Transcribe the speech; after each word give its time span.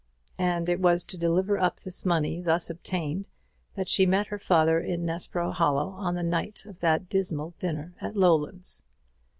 And 0.39 0.67
it 0.67 0.79
was 0.79 1.03
to 1.03 1.15
deliver 1.15 1.59
up 1.59 1.75
the 1.75 2.01
money 2.05 2.41
thus 2.41 2.71
obtained 2.71 3.27
that 3.75 3.87
she 3.87 4.07
met 4.07 4.25
her 4.25 4.39
father 4.39 4.79
in 4.79 5.05
Nessborough 5.05 5.51
Hollow 5.53 5.89
on 5.89 6.15
the 6.15 6.23
night 6.23 6.65
of 6.65 6.79
that 6.79 7.07
dismal 7.07 7.53
dinner 7.59 7.93
at 8.01 8.15
Lowlands. 8.17 8.83